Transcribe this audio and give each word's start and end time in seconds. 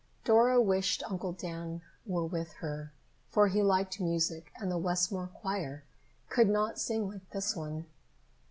Dora 0.23 0.59
wished 0.59 1.03
Uncle 1.11 1.31
Dan 1.31 1.83
were 2.07 2.25
with 2.25 2.53
her, 2.53 2.91
for 3.29 3.49
he 3.49 3.61
liked 3.61 3.99
music 4.01 4.51
and 4.55 4.71
the 4.71 4.77
Westmore 4.79 5.27
choir 5.27 5.83
could 6.27 6.49
not 6.49 6.79
sing 6.79 7.07
like 7.07 7.29
this 7.29 7.55
one. 7.55 7.85